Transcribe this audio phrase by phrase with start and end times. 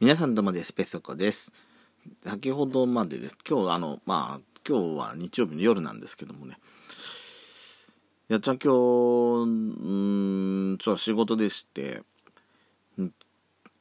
[0.00, 0.72] 皆さんどうもです。
[0.72, 1.52] ペソコです。
[2.24, 3.36] 先ほどまでです。
[3.46, 6.56] 今日、あの、まあ、今日は日曜日の夜なんですけどもね。
[8.28, 12.00] やっちゃん今日、うん、ちょっと仕事でして、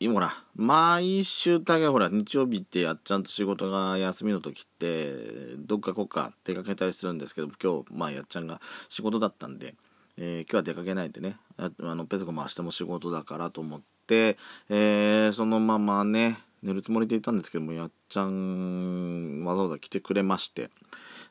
[0.02, 8.60] 今ほら、毎週大概ほら、日曜日ってやっちゃんと仕事が休みの時って、どっかこっか出かけたりするんですけど、今日、まあ、やっちゃんが
[8.90, 9.76] 仕事だったんで、
[10.18, 20.70] えー、今日は出かけないでね、あのペソコも明日も仕事だからと思って、えー、そのままね、寝るつもりでいたんですけども、やっちゃん、わざわざ来てくれまして、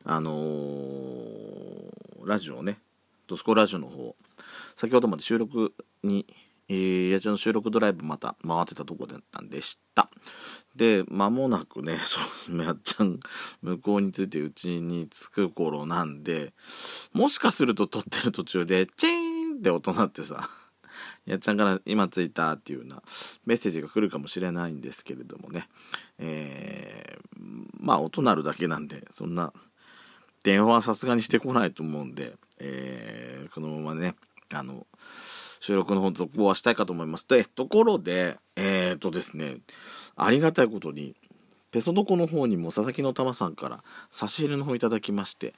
[0.05, 2.79] あのー、ラジオをね、
[3.27, 4.17] ドスコラジオの方、
[4.77, 6.27] 先ほどまで収録に、
[6.71, 10.11] えー、やっちゃんの収録ドライブまた回ってたとこだったんでした。
[10.77, 12.21] で、間もなくね、 そ
[12.53, 13.21] う、やっちゃん、
[13.63, 16.55] 向こうについてうちに着く頃なんで、
[17.13, 20.49] もしかすると撮ってる途中で、チーンって音鳴ってさ、
[21.29, 23.03] やっちゃんから今着いたっていうような
[23.45, 25.69] メッセージが来るかもしれないんですけれどもね、
[26.19, 27.43] えー、
[27.79, 29.53] まあ音鳴るだけなんで、そんな
[30.43, 34.15] 電話はさすがにしてこないと思うんで、えー、このままね、
[34.53, 34.87] あの、
[35.61, 37.29] 収録の方続行はしたいかと思います。
[37.29, 39.59] で、ところで、えっ、ー、とですね、
[40.17, 41.15] ありがたいことに、
[41.71, 45.53] ペソドコの方にも佐々木の玉さんから差し入れの方いただきまして、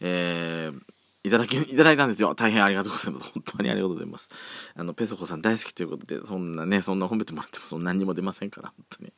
[0.00, 0.80] えー、
[1.24, 2.34] いただき、 いただいたんですよ。
[2.34, 3.30] 大変ありがとうございます。
[3.34, 4.30] 本当にありがとうございます。
[4.74, 9.12] あの、ペソコさん大好きということで、そんなね、そんな褒めてもらってもそんな何にも出ませんから、本当に。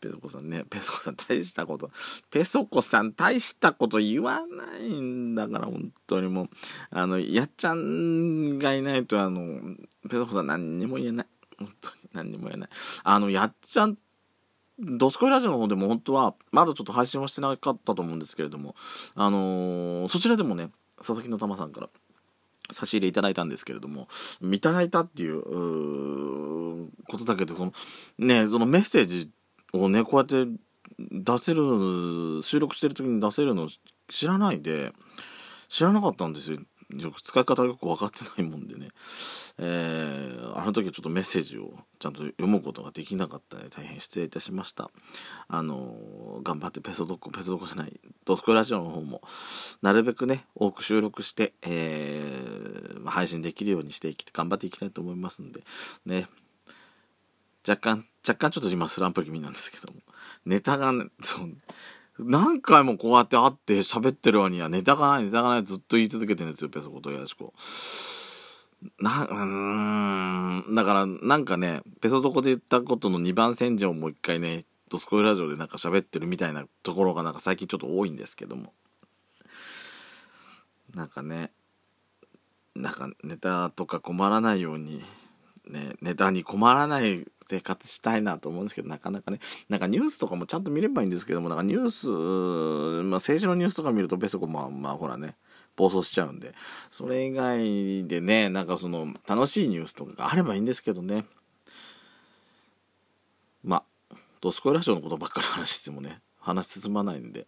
[0.00, 1.90] ペソコさんね、ペソコさん大したこと、
[2.30, 6.48] ペソコさん大したこと言わないんだから、本当にもう、
[6.90, 9.76] あの、やっちゃんがいないと、あの、
[10.08, 11.26] ペソコさん何にも言えない。
[11.58, 12.70] 本当に何にも言えない。
[13.04, 13.96] あの、やっちゃん
[14.78, 18.74] ドスコイラジオの方でも本当は、まだちょっと配信はしてなかったと思うんですけれども、
[19.14, 20.70] あのー、そちらでもね、
[21.06, 21.90] 佐々木の玉さんから
[22.72, 24.08] 差し入れいただいたんですけれども、
[24.40, 27.72] いただいたっていうことだけど、その
[28.18, 29.30] ね、そのメッセージ
[29.72, 30.50] をね、こうやって
[30.98, 33.68] 出せる、収録してる時に出せるの
[34.08, 34.92] 知らないで、
[35.68, 36.58] 知らなかったんですよ。
[37.22, 38.88] 使い方よく分かってないもんでね、
[39.58, 44.90] えー、あの時はちょっとメッセージをちゃんと読むことができなかったので大変失礼いたしました。
[45.48, 49.22] あのー、頑張ってペソドコペソドコじゃないドスコラジオの方も
[49.82, 55.62] なるべくね多く収録して、えー、配信できるようにしていき頑張っていきたいと思いますんで
[56.06, 56.28] ね。
[57.66, 60.00] 若干若干ちょっと今スランプ気味なんですけども。
[60.44, 61.50] ネタがねそう
[62.18, 67.52] 何回もこうやって会って喋ってる割にはネタがないネタがないずっと言い続けてるんですよ、ペソコとやしこ。
[69.00, 69.46] な、う
[70.70, 78.72] ん、だからなんかね、ペソドコで言ったことの2番戦場をもう一回ね、ドスコイラジオでなんか喋ってるみたいなところがなんか最近ちょっと多いんですけども。
[80.94, 81.50] なんかね、
[82.76, 85.02] なんかネタとか困らないように、
[85.68, 92.08] ね、ネタに困らない生活したいなと思うんですけど、なかなかね、なんかニュースとかもちゃんと見ればいいんですけども、なんかニュース、
[93.04, 95.36] まあ政治のニュースとか見るとペソコまあまあほらね、
[95.76, 96.54] 暴走しちゃうんで、
[96.90, 101.24] それ以外でね、なんかその楽しいニュースとかがあればいいんですけどね。
[103.62, 107.46] まあ、ドスコイラジオのことばっかり話してもね、話進まないんで、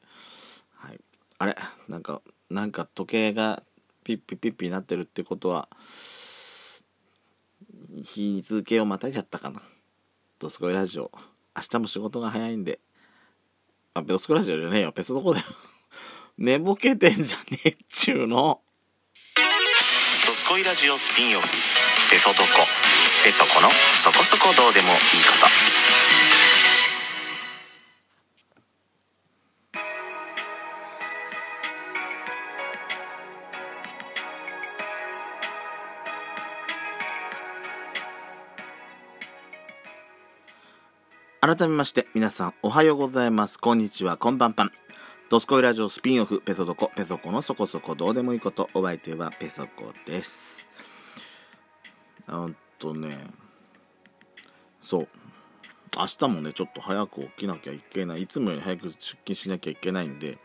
[0.77, 1.01] はい。
[1.39, 1.57] あれ
[1.89, 3.63] なんか、なんか時計が
[4.03, 5.69] ピッピッピッピになってるってことは、
[7.97, 9.63] 日付をまたいちゃったかな。
[10.39, 11.11] ドスコイラジオ。
[11.57, 12.79] 明日も仕事が早いんで。
[13.95, 14.93] あ、ドスコイラジオじゃねえよ。
[14.95, 15.47] 別の子だよ。
[16.37, 18.61] 寝ぼけてんじゃねえっちゅうの。
[20.27, 21.49] ドスコイラジオスピンオフ。
[22.11, 22.45] ペソドコ。
[23.25, 25.86] ペソコのそこそこどうでもいいこと。
[41.47, 43.61] 改めまして、皆さんおはようございます。
[43.61, 44.73] こんにちは、こんばんぱん。
[45.31, 50.69] ドスコイラジオスピンオフ、ペソドコ、ペソコのそこそこどうでもいいこと、お相手はペソコです。
[52.27, 52.49] あ
[52.81, 53.29] とね、
[54.83, 55.09] そう。
[55.97, 58.23] 明日もね、ちょっと早く起きなきゃいけない。
[58.23, 60.39] いつもより早く出勤しなきゃいけないんで、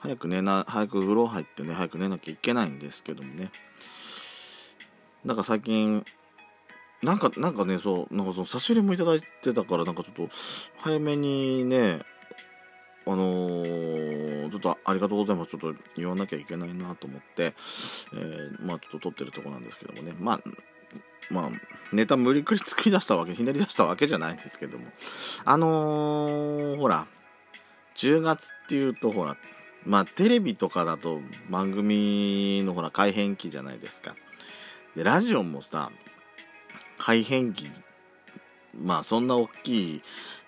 [0.00, 3.50] 早く寝な、早く風呂入ってね、早く寝なきゃいけないんですけどもね。
[5.24, 6.04] なんか最近、
[7.02, 10.28] なんか、なんかね、そう、なんかその差し入れもいただいてたから、なんかちょっと、
[10.78, 12.00] 早めにね、
[13.06, 15.50] あのー、ちょっとありがとうございます。
[15.50, 17.54] ちょっと言わなきゃいけないなと思って、
[18.14, 20.40] えー、まあちょっと撮ってるとこなんですけどもね、まあ、
[21.30, 21.50] まあ、
[21.92, 24.86] ネタ無理くり作り出したわけ、ひねり出したわけじゃないんですけども、
[25.44, 27.06] あのー、ほら、
[27.96, 29.36] 10月っていうと、ほら、
[29.84, 31.20] まあテレビとかだと
[31.50, 34.14] 番組のほら改編期じゃないですか。
[34.94, 35.90] で、ラジオもさ、
[37.04, 37.68] 改変期
[38.80, 40.02] まあそんな大きい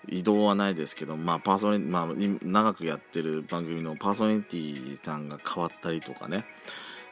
[0.07, 2.07] 移動はないですけど、まあ、パーソナリまあ、
[2.43, 6.45] 長くやってる番組のパーソナリティさんが変わったりとかね、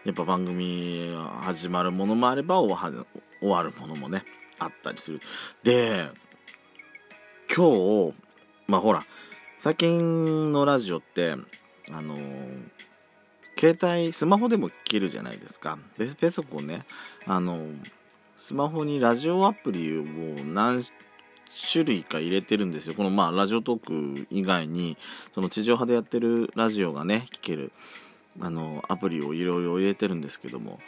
[0.06, 2.74] やっぱ番組始まるものもあれば終
[3.42, 4.24] わるものもね、
[4.60, 5.20] あったりする。
[5.64, 6.08] で、
[7.54, 8.14] 今日、
[8.68, 9.04] まあほら、
[9.60, 11.36] 最近のラジオって、
[11.92, 12.18] あの、
[13.58, 15.78] 携帯、スマホでも聞けるじゃないですか。
[15.98, 16.86] で、ペソコンね、
[17.26, 17.60] あの、
[18.44, 20.84] スマホにラジオアプリを何
[21.72, 22.94] 種類か入れてるんですよ。
[22.94, 24.98] このまあラジオトーク以外に、
[25.34, 27.72] その地上波でやってるラジオがね、聞ける、
[28.42, 30.80] あの、アプリをいろいろ入れてるんですけども、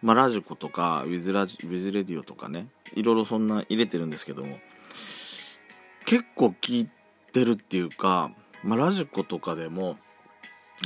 [0.00, 4.60] まあラジコとか、ウィズラジ、ウィズレディオとかね、いろいろそんな入れてるんですけども、
[6.04, 6.88] 結構聞い
[7.32, 8.30] てるっていうか、
[8.62, 9.96] まあラジコとかでも、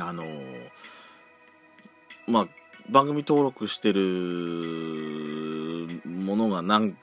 [0.01, 0.71] あのー、
[2.27, 2.49] まあ
[2.91, 4.01] 番組登録してる
[6.05, 6.97] ものが何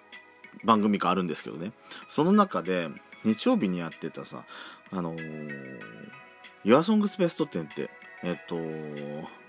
[0.63, 1.71] 番組かあるんですけどね。
[2.07, 2.89] その中で
[3.23, 4.43] 日曜日にやってたさ
[4.91, 5.79] あのー
[6.65, 7.89] 「YourSongs Best 10」って
[8.23, 8.57] えっと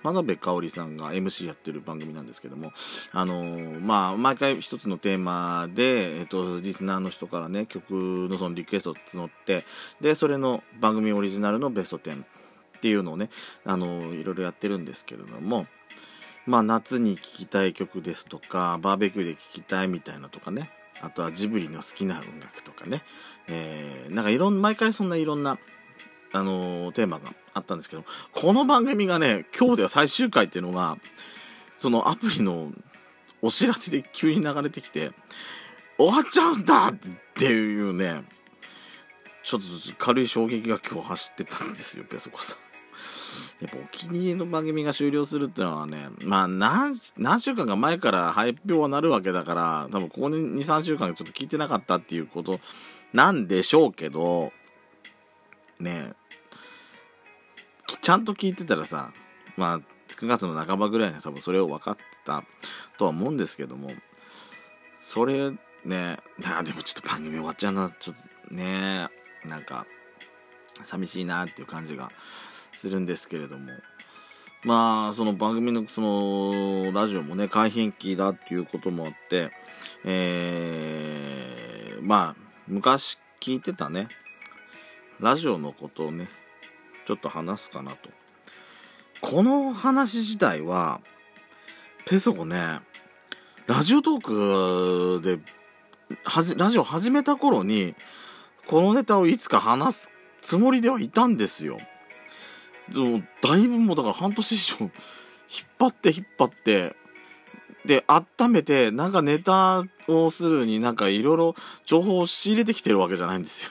[0.02, 2.72] 真鍋かおりさんが MC やってる番組なんですけども
[3.12, 7.92] あのー、まあ毎回一つのテーマで、えっと、リスナーの人からね曲
[8.30, 9.64] のそのリクエストを募って
[10.00, 12.26] でそれの番組オリジナルのベスト10っ
[12.80, 13.30] ていうのをね
[13.64, 15.66] あのー、いろいろやってるんですけれども
[16.46, 20.70] まあ夏に聴きたい曲ですとかバーベキューで聴きたいみたいなとかね
[21.00, 23.02] あとはジブリの好きな音楽とかね、
[23.48, 25.58] えー、なんかいろん毎回そんないろんな
[26.32, 30.98] あのー、テーマがあったんですけどこの番組がね今日では最終回っていうのが
[31.76, 32.72] そのアプリの
[33.42, 35.12] お知らせで急に流れてきて
[35.96, 36.94] 終わっちゃうんだっ
[37.34, 38.22] ていうね
[39.44, 39.66] ちょっと
[39.98, 42.73] 軽い衝撃が今日走ってたんですよペソコさん。
[43.60, 52.60] やっぱお気に入りの番組が終了するっていうのはね、まあ何、何週間か前から発表はなるわけだから、多分ここに2、3週間ちょっと聞いてなかったっていうこと
[53.12, 54.52] なんでしょうけど、
[55.80, 56.12] ね
[58.02, 59.12] ちゃんと聞いてたらさ、
[59.56, 59.78] まあ、
[60.08, 62.44] 9月の半ばぐらいに多分それを分かってた
[62.98, 63.90] とは思うんですけども、
[65.02, 65.52] それ
[65.84, 68.16] ね、なでもちょっと番組終わっちゃうな、ちょっ
[68.48, 69.08] とね、
[69.46, 69.86] なんか、
[70.84, 72.10] 寂しいなっていう感じが
[72.84, 73.72] するんですけれども。
[74.62, 79.50] まあその番組のそのラジオもね改編期だっていうこともあって
[80.06, 82.36] えー、まあ
[82.66, 84.08] 昔聞いてたね
[85.20, 86.28] ラジオのことをね
[87.06, 88.08] ちょっと話すかなと。
[89.20, 91.00] この話自体は
[92.06, 92.80] ペソコね
[93.66, 95.38] ラジオトークで
[96.56, 97.94] ラジオ始めた頃に
[98.66, 100.10] このネタをいつか話す
[100.40, 101.78] つもりではいたんですよ。
[102.92, 104.90] でもだいぶもうだから半年以上引っ
[105.78, 106.94] 張って引っ張って
[107.86, 111.54] で温めてなんかネタをするになんかいろいろ
[111.84, 113.70] 情報を仕入れてきてるわけじゃないんですよ。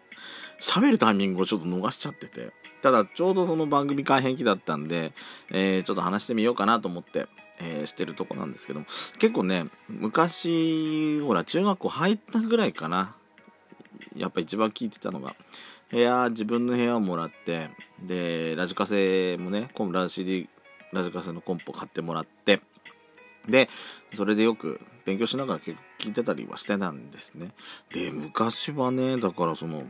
[0.60, 2.52] 喋るタイミングをちょっと逃しちゃってて。
[2.82, 5.14] ただちょうどその番組改編期だったんで、
[5.50, 7.28] えー、ちょっと話してみようかなと思って、
[7.58, 8.86] えー、してるとこなんですけども。
[9.18, 13.14] 結構ね昔ほら中学校入ったぐらいかな。
[14.16, 15.34] やっぱ一番聞いてたのが
[15.90, 17.70] 部屋自分の部屋をもらって
[18.02, 20.48] でラジカセもねラ CD
[20.92, 22.60] ラジカセのコンポ買ってもらって
[23.48, 23.68] で
[24.14, 27.50] それでよく勉強しながら結構聞いてたりはしてたんですね。
[27.92, 29.84] で昔はねだからその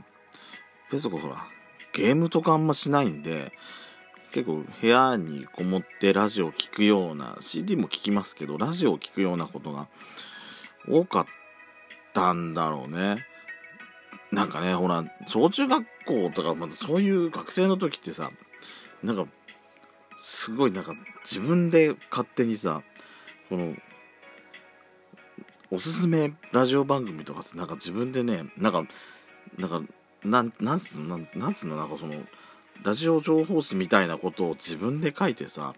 [0.91, 1.47] ペソコほら
[1.93, 3.53] ゲームとかあんましないんで
[4.33, 9.87] 結構部屋にこもってラジオを聴くような CD も聴きますけどラジオを聴くようなことが
[10.89, 11.27] 多かっ
[12.13, 13.25] たんだろうね。
[14.35, 18.31] なんかねほら小中学校とかまずそういう学生の時ってさ
[19.03, 19.27] なんか
[20.19, 22.83] すごいなんか自分で勝手にさ
[23.49, 23.75] この
[25.71, 28.85] おすすめラジオ番組とかなんか自分でねなんか
[29.59, 29.83] なんか
[30.25, 32.15] なんなんつうのなんなんつうのなんかその
[32.83, 35.75] ラジオ情報誌みたいなことを自分で書いてさ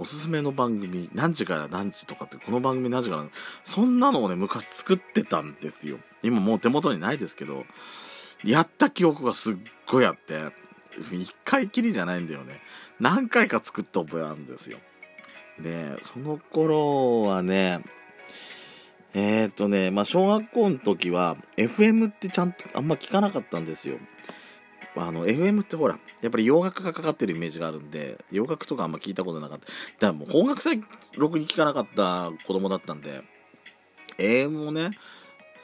[0.00, 3.24] おすすめの番組何時から何時とかってこの番組何時から
[3.64, 7.64] そんなのをね昔作ってたんですよ今もう手元にないですけど
[8.44, 10.40] やった記憶がすっごいあって、
[11.12, 12.60] 一回きりじゃないんだよね。
[12.98, 14.78] 何回か作った覚えあるんですよ。
[15.60, 17.80] で、その頃はね、
[19.12, 23.98] えっ、ー、とね、まあ、小学校の時は、FM ってちゃんとあんま聞かなかったんですよ。
[24.96, 29.66] あの、FM ってほら、やっぱり洋楽がかかってるイメージがあるんで、洋楽とかあんま聞いたことなかった。
[29.66, 30.80] だからもう邦楽さえ
[31.16, 33.22] ろくに聞かなかった子供だったんで、
[34.18, 34.90] AM もね、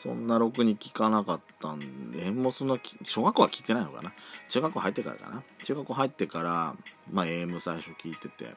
[0.03, 4.13] そんなろくに聞かなかったんで AM、もそんな、小学校は聞いてないのかな？
[4.49, 5.43] 中学校入ってからかな？
[5.65, 6.77] 中学校入ってから、
[7.11, 8.55] まあ AM 最初聞いてて、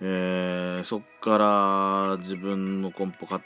[0.00, 3.42] えー、そっから自分のコンポ買っ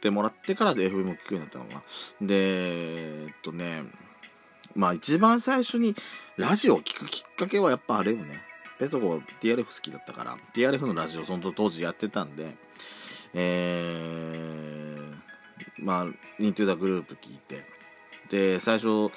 [0.00, 1.82] てもらってからで FM を聞くようになったのかな。
[2.26, 3.82] で、えっとね、
[4.76, 5.96] まあ一番最初に
[6.36, 8.42] ラジオを聞くきっかけはやっぱあれよね。
[8.78, 12.56] ペソコ TRF 好きだったから、TRF のラジオその当時やってたんで、
[13.32, 15.14] えー、
[15.78, 16.04] まあ、
[16.38, 17.62] ニントゥーザグループ聞いて、
[18.28, 19.10] で、最初、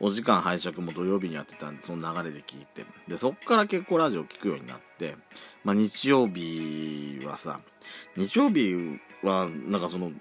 [0.00, 5.16] お時間拝借も土曜日にやってたんで、その流れで聞いて、で、そっから結構ラジオ聞くようになって、
[5.64, 7.60] まあ日曜日はさ、
[8.16, 10.12] 日曜日は、なんかその、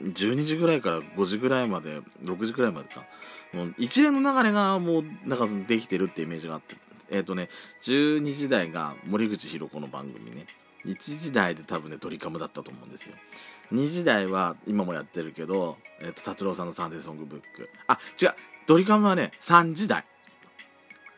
[0.00, 3.04] 12時ぐらいから5時ぐらいまで、6時ぐらいまでか、
[3.52, 6.76] もう一連の流れがもう、なんかそのできてるってイメージがあって、
[7.10, 7.48] えっ、ー、とね、
[7.82, 10.46] 12時台が森口博子の番組ね。
[10.84, 13.14] 1時台で多分ね、ドリカムだったと思うんですよ。
[13.72, 17.68] 2時台は今もやってるけど、えっ、ー、と、達郎さんのサンデーソングブック。
[17.86, 18.34] あ、違う
[18.66, 20.04] ドリカムはね、3時台。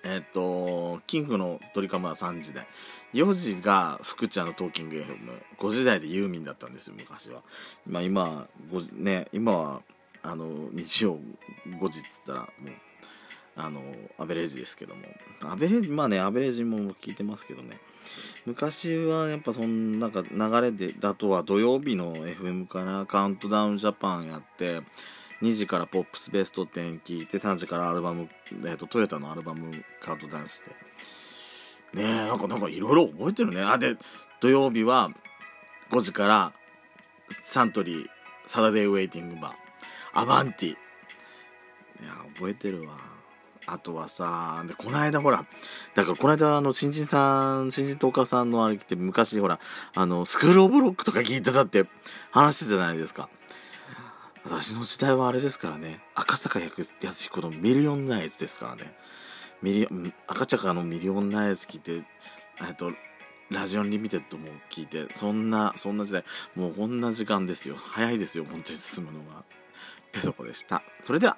[0.03, 2.67] えっ、と、キングのドリカムは3時台。
[3.13, 5.43] 4時が福ちゃんのトーキング FM。
[5.59, 7.43] 5時台でユーミンだったんですよ、昔は。
[7.87, 8.49] まあ今、
[8.93, 9.83] ね、今は、
[10.23, 11.19] あの、日曜
[11.67, 12.51] 5時っつったら、もう、
[13.57, 13.83] あの
[14.19, 15.03] アベレージですけども
[15.43, 17.79] アベレージまあねアベレージも聞いてますけどね
[18.47, 24.81] 昔はやっぱそんなんか流れでだとは土曜日の FM からカウントダウンジャパンやって
[25.43, 29.71] 2時からポップスベスト10聞いて3時からアルバム、えーと、トヨタのアルバム
[30.01, 30.71] カウントダウンして。
[31.97, 33.63] ねえなんかなんかいろいろ覚えてるね。
[33.63, 33.97] あで
[34.41, 35.11] 土曜日は
[35.91, 36.53] 5時から
[37.45, 38.07] サントリー
[38.47, 39.55] サタデーウェイティングバー。
[40.13, 40.69] アバンティ。
[40.71, 40.75] い
[42.03, 42.97] や覚えてるわ。
[43.67, 45.45] あとはさ、で、この間ほら、
[45.95, 49.61] だからこの間あの、新人さん、新人トーカーさんのあれ来て、昔ほら、
[49.95, 51.87] あの、スクールオブロックとか聞いてたって
[52.33, 53.29] 話してたじゃないですか。
[54.45, 58.93] 私の時代はあれですからね、赤坂泰彦のミリオンナイツですからね。
[59.63, 59.89] ミリ
[60.27, 62.03] 赤坂のミリオンナイツ聞いて、
[62.67, 62.93] えっと、
[63.51, 66.25] ラジアンリミテッドも聞いて、そんな、そんな時代、
[66.57, 67.77] もうこんな時間ですよ。
[67.77, 69.45] 早いですよ、本当に進むのが。
[70.13, 70.83] ペソコでした。
[71.05, 71.37] それでは。